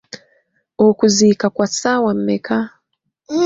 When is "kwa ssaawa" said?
1.55-2.11